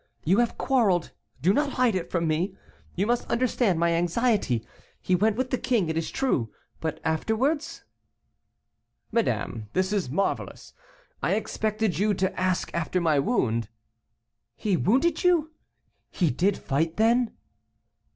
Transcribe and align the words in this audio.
You 0.23 0.39
have 0.39 0.57
quarrelled 0.57 1.11
do 1.43 1.53
not 1.53 1.73
hide 1.73 1.93
it 1.93 2.09
from 2.09 2.27
me. 2.27 2.55
You 2.95 3.05
must 3.05 3.29
understand 3.29 3.79
my 3.79 3.91
anxiety. 3.91 4.65
He 4.99 5.13
went 5.13 5.35
with 5.37 5.51
the 5.51 5.59
king, 5.59 5.89
it 5.89 5.95
is 5.95 6.09
true 6.09 6.51
but 6.79 6.99
afterwards?" 7.03 7.83
"Madame, 9.11 9.67
this 9.73 9.93
is 9.93 10.09
marvelous. 10.09 10.73
I 11.21 11.35
expected 11.35 11.99
you 11.99 12.15
to 12.15 12.39
ask 12.39 12.73
after 12.73 12.99
my 12.99 13.19
wound" 13.19 13.69
"He 14.65 14.75
wounded 14.75 15.23
you; 15.23 15.51
he 16.09 16.31
did 16.31 16.57
fight, 16.57 16.97
then?" 16.97 17.37